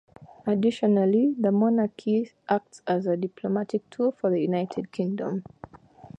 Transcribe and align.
Additionally, 0.47 1.35
the 1.39 1.51
monarchy 1.51 2.31
acts 2.49 2.81
as 2.87 3.05
a 3.05 3.15
diplomatic 3.15 3.87
tool 3.91 4.11
for 4.11 4.31
the 4.31 4.41
United 4.41 4.91
Kingdom. 4.91 5.43